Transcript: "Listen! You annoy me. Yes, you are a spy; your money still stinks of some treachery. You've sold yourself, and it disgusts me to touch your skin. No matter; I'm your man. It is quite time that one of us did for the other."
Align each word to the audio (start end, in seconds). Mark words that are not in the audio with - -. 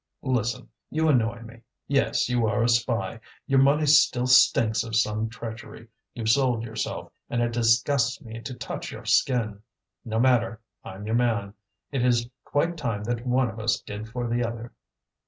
"Listen! 0.23 0.67
You 0.89 1.09
annoy 1.09 1.43
me. 1.43 1.61
Yes, 1.87 2.27
you 2.27 2.47
are 2.47 2.63
a 2.63 2.67
spy; 2.69 3.19
your 3.45 3.59
money 3.59 3.85
still 3.85 4.25
stinks 4.25 4.83
of 4.83 4.95
some 4.95 5.29
treachery. 5.29 5.89
You've 6.15 6.27
sold 6.29 6.63
yourself, 6.63 7.11
and 7.29 7.39
it 7.39 7.53
disgusts 7.53 8.19
me 8.19 8.41
to 8.41 8.55
touch 8.55 8.91
your 8.91 9.05
skin. 9.05 9.61
No 10.03 10.19
matter; 10.19 10.59
I'm 10.83 11.05
your 11.05 11.13
man. 11.15 11.53
It 11.91 12.03
is 12.03 12.27
quite 12.43 12.77
time 12.77 13.03
that 13.03 13.27
one 13.27 13.47
of 13.51 13.59
us 13.59 13.79
did 13.79 14.09
for 14.09 14.27
the 14.27 14.43
other." 14.43 14.73